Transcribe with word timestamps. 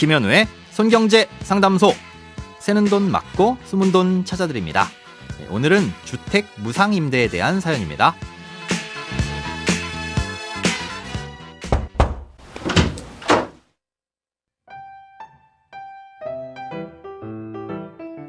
김현우의 0.00 0.46
손경제 0.70 1.28
상담소. 1.40 1.92
새는 2.58 2.86
돈 2.86 3.10
맞고 3.10 3.58
숨은 3.64 3.92
돈 3.92 4.24
찾아드립니다. 4.24 4.86
네, 5.38 5.46
오늘은 5.50 5.82
주택 6.06 6.46
무상 6.56 6.94
임대에 6.94 7.28
대한 7.28 7.60
사연입니다. 7.60 8.14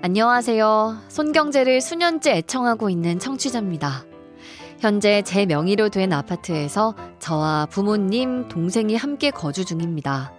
안녕하세요. 0.01 1.03
손경제를 1.07 1.79
수년째 1.79 2.31
애청하고 2.31 2.89
있는 2.89 3.17
청취자입니다. 3.17 4.03
현재 4.81 5.21
제 5.21 5.45
명의로 5.45 5.87
된 5.87 6.11
아파트에서 6.11 6.95
저와 7.19 7.67
부모님, 7.67 8.49
동생이 8.49 8.97
함께 8.97 9.31
거주 9.31 9.63
중입니다. 9.63 10.33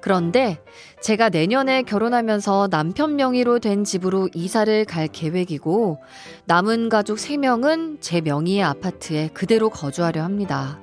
그런데 0.00 0.58
제가 1.00 1.28
내년에 1.28 1.82
결혼하면서 1.82 2.68
남편 2.68 3.16
명의로 3.16 3.58
된 3.58 3.84
집으로 3.84 4.28
이사를 4.34 4.84
갈 4.84 5.08
계획이고 5.08 5.98
남은 6.46 6.88
가족 6.88 7.18
3명은 7.18 7.98
제 8.00 8.20
명의의 8.20 8.62
아파트에 8.62 9.28
그대로 9.28 9.70
거주하려 9.70 10.22
합니다. 10.22 10.80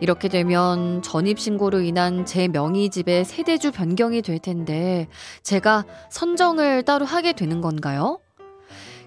이렇게 0.00 0.28
되면 0.28 1.02
전입신고로 1.02 1.80
인한 1.80 2.24
제 2.24 2.48
명의 2.48 2.88
집의 2.88 3.24
세대주 3.24 3.72
변경이 3.72 4.22
될 4.22 4.38
텐데 4.38 5.08
제가 5.42 5.84
선정을 6.08 6.84
따로 6.84 7.04
하게 7.04 7.32
되는 7.34 7.60
건가요? 7.60 8.18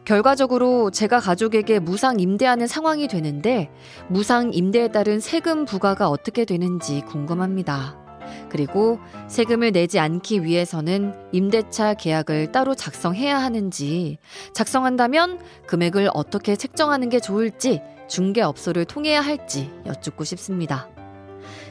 결과적으로 0.05 0.91
제가 0.91 1.19
가족에게 1.19 1.79
무상 1.79 2.19
임대하는 2.19 2.67
상황이 2.67 3.07
되는데 3.07 3.69
무상 4.09 4.51
임대에 4.53 4.89
따른 4.89 5.19
세금 5.19 5.65
부과가 5.65 6.09
어떻게 6.09 6.45
되는지 6.45 7.01
궁금합니다. 7.07 8.02
그리고 8.49 8.99
세금을 9.27 9.71
내지 9.71 9.99
않기 9.99 10.43
위해서는 10.43 11.13
임대차 11.31 11.95
계약을 11.95 12.51
따로 12.51 12.75
작성해야 12.75 13.37
하는지, 13.37 14.17
작성한다면 14.53 15.39
금액을 15.67 16.09
어떻게 16.13 16.55
책정하는 16.55 17.09
게 17.09 17.19
좋을지 17.19 17.81
중개업소를 18.09 18.85
통해야 18.85 19.21
할지 19.21 19.71
여쭙고 19.85 20.23
싶습니다. 20.23 20.87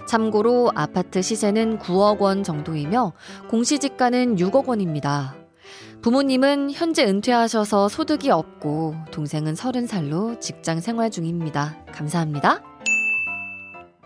참고로 0.09 0.73
아파트 0.75 1.23
시세는 1.23 1.79
9억 1.79 2.19
원 2.21 2.43
정도이며 2.43 3.13
공시지가는 3.49 4.37
6억 4.37 4.67
원입니다. 4.67 5.37
부모님은 6.03 6.73
현재 6.73 7.05
은퇴하셔서 7.05 7.89
소득이 7.89 8.31
없고 8.31 8.97
동생은 9.13 9.55
30살로 9.55 10.41
직장 10.41 10.81
생활 10.81 11.11
중입니다. 11.11 11.77
감사합니다. 11.93 12.72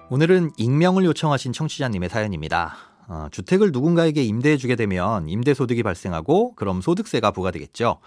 오늘은 0.09 0.53
익명을 0.57 1.05
요청하신 1.05 1.53
청취자님의 1.53 2.09
사연입니다. 2.09 2.77
어, 3.09 3.27
주택을 3.33 3.73
누군가에게 3.73 4.23
임대해주게 4.23 4.77
되면 4.77 5.29
임대소득이 5.29 5.83
발생하고 5.83 6.55
그럼 6.55 6.81
소득세가 6.81 7.33
부과되겠죠. 7.33 7.99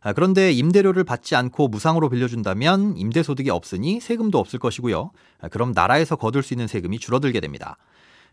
아, 0.00 0.12
그런데 0.14 0.50
임대료를 0.50 1.04
받지 1.04 1.36
않고 1.36 1.68
무상으로 1.68 2.08
빌려준다면 2.08 2.96
임대소득이 2.96 3.50
없으니 3.50 4.00
세금도 4.00 4.38
없을 4.38 4.58
것이고요. 4.58 5.10
아, 5.42 5.48
그럼 5.48 5.72
나라에서 5.72 6.16
거둘 6.16 6.42
수 6.42 6.54
있는 6.54 6.66
세금이 6.66 6.98
줄어들게 6.98 7.38
됩니다. 7.40 7.76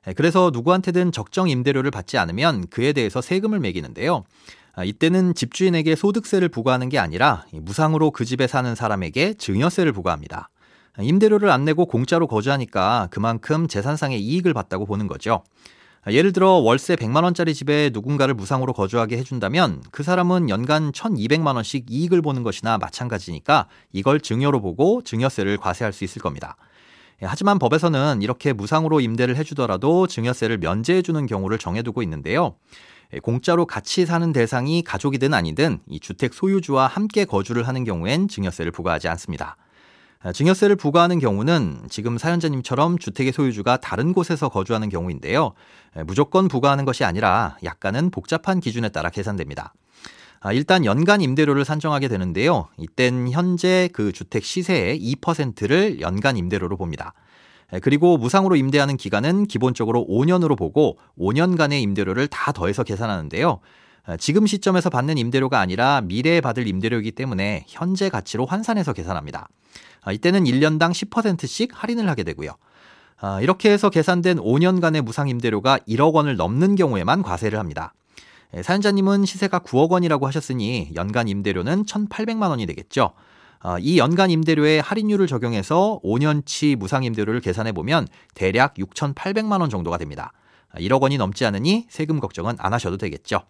아, 0.05 0.13
그래서 0.13 0.49
누구한테든 0.53 1.11
적정 1.11 1.49
임대료를 1.49 1.91
받지 1.91 2.17
않으면 2.17 2.67
그에 2.67 2.93
대해서 2.93 3.19
세금을 3.19 3.59
매기는데요. 3.59 4.23
이때는 4.85 5.33
집주인에게 5.33 5.97
소득세를 5.97 6.47
부과하는 6.47 6.87
게 6.87 6.99
아니라 6.99 7.45
무상으로 7.51 8.11
그 8.11 8.23
집에 8.23 8.47
사는 8.47 8.73
사람에게 8.75 9.33
증여세를 9.33 9.91
부과합니다. 9.91 10.49
임대료를 11.01 11.49
안 11.49 11.65
내고 11.65 11.85
공짜로 11.85 12.27
거주하니까 12.27 13.07
그만큼 13.11 13.67
재산상의 13.67 14.19
이익을 14.21 14.53
봤다고 14.53 14.85
보는 14.85 15.07
거죠. 15.07 15.43
예를 16.07 16.31
들어 16.31 16.51
월세 16.51 16.95
100만 16.95 17.23
원짜리 17.23 17.53
집에 17.53 17.89
누군가를 17.93 18.33
무상으로 18.33 18.73
거주하게 18.73 19.17
해준다면 19.17 19.83
그 19.91 20.01
사람은 20.01 20.49
연간 20.49 20.91
1200만 20.91 21.55
원씩 21.55 21.85
이익을 21.89 22.21
보는 22.21 22.43
것이나 22.43 22.77
마찬가지니까 22.77 23.67
이걸 23.91 24.19
증여로 24.21 24.61
보고 24.61 25.01
증여세를 25.03 25.57
과세할 25.57 25.91
수 25.91 26.03
있을 26.05 26.21
겁니다. 26.21 26.55
예, 27.21 27.25
하지만 27.25 27.59
법에서는 27.59 28.21
이렇게 28.21 28.53
무상으로 28.53 29.01
임대를 29.01 29.35
해주더라도 29.35 30.07
증여세를 30.07 30.57
면제해주는 30.59 31.25
경우를 31.25 31.57
정해두고 31.57 32.01
있는데요. 32.03 32.55
예, 33.13 33.19
공짜로 33.19 33.65
같이 33.65 34.05
사는 34.05 34.31
대상이 34.31 34.83
가족이든 34.83 35.33
아니든 35.33 35.79
이 35.87 35.99
주택 35.99 36.33
소유주와 36.33 36.87
함께 36.87 37.25
거주를 37.25 37.67
하는 37.67 37.83
경우엔 37.83 38.29
증여세를 38.29 38.71
부과하지 38.71 39.09
않습니다. 39.09 39.57
아, 40.21 40.33
증여세를 40.33 40.75
부과하는 40.75 41.17
경우는 41.19 41.83
지금 41.89 42.17
사연자님처럼 42.17 42.97
주택의 42.97 43.31
소유주가 43.31 43.77
다른 43.77 44.11
곳에서 44.11 44.49
거주하는 44.49 44.89
경우인데요. 44.89 45.53
무조건 46.05 46.49
부과하는 46.49 46.83
것이 46.83 47.05
아니라 47.05 47.57
약간은 47.63 48.11
복잡한 48.11 48.59
기준에 48.59 48.89
따라 48.89 49.09
계산됩니다. 49.09 49.73
아, 50.41 50.51
일단 50.51 50.83
연간 50.83 51.21
임대료를 51.21 51.63
산정하게 51.63 52.09
되는데요. 52.09 52.67
이땐 52.77 53.29
현재 53.31 53.89
그 53.93 54.11
주택 54.11 54.43
시세의 54.43 54.99
2%를 54.99 56.01
연간 56.01 56.35
임대료로 56.35 56.75
봅니다. 56.75 57.13
그리고 57.81 58.17
무상으로 58.17 58.57
임대하는 58.57 58.97
기간은 58.97 59.45
기본적으로 59.45 60.05
5년으로 60.09 60.57
보고 60.57 60.97
5년간의 61.17 61.81
임대료를 61.81 62.27
다 62.27 62.51
더해서 62.51 62.83
계산하는데요. 62.83 63.59
아, 64.05 64.17
지금 64.17 64.47
시점에서 64.47 64.89
받는 64.89 65.17
임대료가 65.17 65.59
아니라 65.59 66.01
미래에 66.01 66.41
받을 66.41 66.67
임대료이기 66.67 67.11
때문에 67.11 67.65
현재 67.67 68.09
가치로 68.09 68.45
환산해서 68.45 68.93
계산합니다. 68.93 69.47
아, 70.01 70.11
이때는 70.11 70.45
1년당 70.45 70.91
10%씩 70.91 71.71
할인을 71.73 72.09
하게 72.09 72.23
되고요. 72.23 72.51
아, 73.21 73.41
이렇게 73.41 73.71
해서 73.71 73.89
계산된 73.89 74.37
5년간의 74.37 75.01
무상 75.01 75.27
임대료가 75.27 75.79
1억 75.79 76.13
원을 76.13 76.37
넘는 76.37 76.75
경우에만 76.75 77.21
과세를 77.21 77.59
합니다. 77.59 77.93
예, 78.55 78.63
사연자님은 78.63 79.25
시세가 79.25 79.59
9억 79.59 79.91
원이라고 79.91 80.25
하셨으니 80.25 80.89
연간 80.95 81.27
임대료는 81.27 81.85
1,800만 81.85 82.49
원이 82.49 82.65
되겠죠. 82.65 83.11
아, 83.59 83.77
이 83.79 83.97
연간 83.97 84.31
임대료에 84.31 84.79
할인율을 84.79 85.27
적용해서 85.27 85.99
5년치 86.03 86.77
무상 86.77 87.03
임대료를 87.03 87.41
계산해 87.41 87.73
보면 87.73 88.07
대략 88.33 88.75
6,800만 88.75 89.59
원 89.59 89.69
정도가 89.69 89.97
됩니다. 89.97 90.31
1억 90.75 91.01
원이 91.01 91.17
넘지 91.17 91.45
않으니 91.45 91.85
세금 91.89 92.19
걱정은 92.19 92.55
안 92.57 92.73
하셔도 92.73 92.97
되겠죠. 92.97 93.41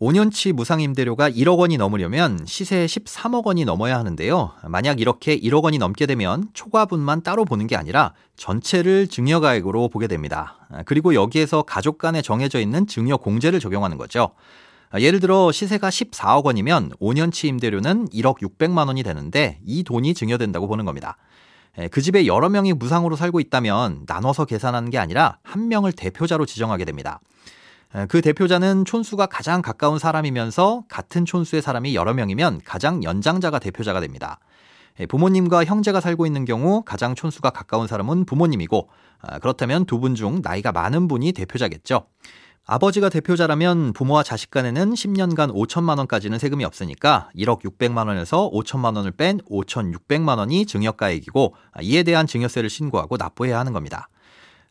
5년치 0.00 0.52
무상임대료가 0.52 1.30
1억 1.30 1.58
원이 1.58 1.76
넘으려면 1.76 2.40
시세 2.46 2.84
13억 2.84 3.46
원이 3.46 3.64
넘어야 3.64 3.96
하는데요. 3.98 4.52
만약 4.66 5.00
이렇게 5.00 5.38
1억 5.38 5.62
원이 5.62 5.78
넘게 5.78 6.06
되면 6.06 6.48
초과분만 6.52 7.22
따로 7.22 7.44
보는 7.44 7.68
게 7.68 7.76
아니라 7.76 8.12
전체를 8.36 9.06
증여가액으로 9.06 9.88
보게 9.88 10.08
됩니다. 10.08 10.66
그리고 10.84 11.14
여기에서 11.14 11.62
가족 11.62 11.98
간에 11.98 12.22
정해져 12.22 12.58
있는 12.58 12.88
증여 12.88 13.18
공제를 13.18 13.60
적용하는 13.60 13.96
거죠. 13.96 14.30
예를 14.98 15.20
들어 15.20 15.52
시세가 15.52 15.90
14억 15.90 16.44
원이면 16.44 16.90
5년치 17.00 17.46
임대료는 17.46 18.08
1억 18.08 18.38
600만 18.38 18.88
원이 18.88 19.04
되는데 19.04 19.60
이 19.64 19.84
돈이 19.84 20.14
증여된다고 20.14 20.66
보는 20.66 20.84
겁니다. 20.84 21.16
그 21.92 22.00
집에 22.00 22.26
여러 22.26 22.48
명이 22.48 22.72
무상으로 22.72 23.14
살고 23.14 23.38
있다면 23.38 24.04
나눠서 24.06 24.44
계산하는 24.44 24.90
게 24.90 24.98
아니라 24.98 25.38
한 25.44 25.68
명을 25.68 25.92
대표자로 25.92 26.46
지정하게 26.46 26.84
됩니다. 26.84 27.20
그 28.08 28.20
대표자는 28.20 28.84
촌수가 28.84 29.26
가장 29.26 29.62
가까운 29.62 29.98
사람이면서 29.98 30.84
같은 30.88 31.24
촌수의 31.24 31.62
사람이 31.62 31.94
여러 31.94 32.12
명이면 32.12 32.60
가장 32.64 33.04
연장자가 33.04 33.60
대표자가 33.60 34.00
됩니다. 34.00 34.40
부모님과 35.08 35.64
형제가 35.64 36.00
살고 36.00 36.26
있는 36.26 36.44
경우 36.44 36.82
가장 36.84 37.14
촌수가 37.14 37.50
가까운 37.50 37.86
사람은 37.86 38.26
부모님이고 38.26 38.88
아, 39.22 39.38
그렇다면 39.38 39.86
두 39.86 39.98
분 40.00 40.14
중 40.14 40.40
나이가 40.42 40.72
많은 40.72 41.08
분이 41.08 41.32
대표자겠죠. 41.32 42.06
아버지가 42.66 43.10
대표자라면 43.10 43.92
부모와 43.92 44.22
자식 44.22 44.50
간에는 44.50 44.94
10년간 44.94 45.52
5천만 45.52 45.98
원까지는 45.98 46.38
세금이 46.38 46.64
없으니까 46.64 47.28
1억 47.36 47.60
600만 47.62 48.06
원에서 48.08 48.50
5천만 48.50 48.96
원을 48.96 49.10
뺀 49.12 49.38
5,600만 49.50 50.38
원이 50.38 50.66
증여가액이고 50.66 51.54
아, 51.72 51.82
이에 51.82 52.02
대한 52.02 52.26
증여세를 52.26 52.70
신고하고 52.70 53.16
납부해야 53.18 53.58
하는 53.58 53.72
겁니다. 53.72 54.08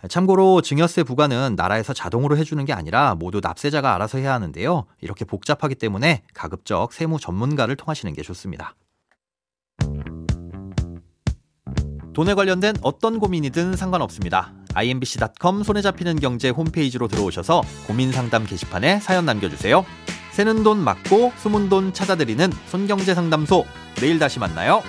참고로 0.09 0.61
증여세 0.61 1.03
부과는 1.03 1.55
나라에서 1.55 1.93
자동으로 1.93 2.37
해주는 2.37 2.63
게 2.65 2.73
아니라 2.73 3.15
모두 3.15 3.39
납세자가 3.41 3.95
알아서 3.95 4.17
해야 4.17 4.33
하는데요. 4.33 4.85
이렇게 5.01 5.25
복잡하기 5.25 5.75
때문에 5.75 6.23
가급적 6.33 6.91
세무 6.91 7.19
전문가를 7.19 7.75
통하시는 7.75 8.13
게 8.13 8.21
좋습니다. 8.21 8.75
돈에 12.13 12.35
관련된 12.35 12.75
어떤 12.81 13.17
고민이든 13.19 13.75
상관없습니다. 13.75 14.53
imbc.com 14.75 15.63
손에 15.63 15.81
잡히는 15.81 16.19
경제 16.19 16.49
홈페이지로 16.49 17.07
들어오셔서 17.07 17.61
고민 17.87 18.11
상담 18.11 18.45
게시판에 18.45 18.99
사연 18.99 19.25
남겨주세요. 19.25 19.85
새는 20.31 20.63
돈 20.63 20.79
맞고 20.79 21.31
숨은 21.37 21.69
돈 21.69 21.93
찾아드리는 21.93 22.51
손경제 22.67 23.13
상담소. 23.15 23.65
내일 23.95 24.19
다시 24.19 24.39
만나요. 24.39 24.81